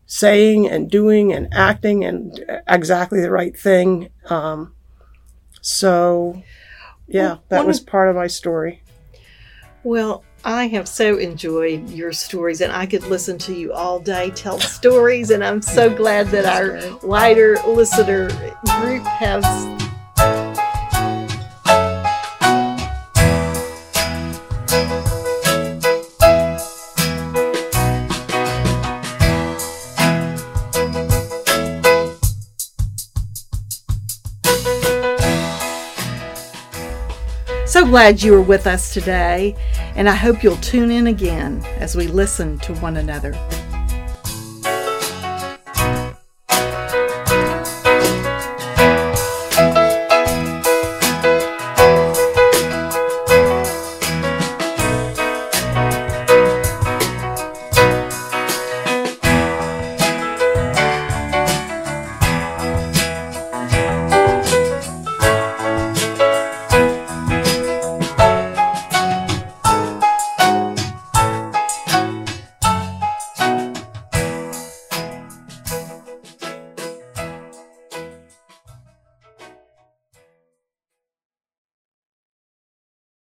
saying 0.05 0.67
and 0.67 0.91
doing 0.91 1.31
and 1.31 1.47
acting 1.53 2.03
and 2.03 2.43
exactly 2.67 3.21
the 3.21 3.31
right 3.31 3.57
thing. 3.57 4.09
Um, 4.29 4.73
so, 5.63 6.43
yeah, 7.07 7.37
that 7.47 7.65
was 7.65 7.79
part 7.79 8.09
of 8.09 8.17
my 8.17 8.27
story. 8.27 8.83
Well, 9.83 10.25
I 10.43 10.67
have 10.67 10.89
so 10.89 11.17
enjoyed 11.17 11.89
your 11.89 12.11
stories, 12.11 12.59
and 12.59 12.71
I 12.73 12.85
could 12.85 13.03
listen 13.03 13.37
to 13.39 13.53
you 13.53 13.71
all 13.71 13.97
day 13.97 14.29
tell 14.31 14.59
stories. 14.59 15.29
And 15.29 15.41
I'm 15.41 15.61
so 15.61 15.89
glad 15.95 16.27
that 16.27 16.45
our 16.45 16.99
wider 17.01 17.55
listener 17.65 18.27
group 18.81 19.05
has 19.05 19.72
glad 37.93 38.23
you 38.23 38.31
were 38.31 38.41
with 38.41 38.65
us 38.65 38.91
today, 38.91 39.55
and 39.95 40.09
I 40.09 40.15
hope 40.15 40.41
you'll 40.41 40.57
tune 40.57 40.89
in 40.89 41.05
again 41.05 41.63
as 41.77 41.95
we 41.95 42.07
listen 42.07 42.57
to 42.61 42.73
one 42.77 42.97
another. 42.97 43.33